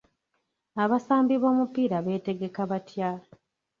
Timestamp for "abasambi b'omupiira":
0.83-1.97